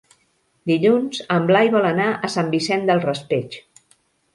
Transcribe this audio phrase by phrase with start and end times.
[0.71, 3.65] Dilluns en Blai vol anar a Sant Vicent del Raspeig.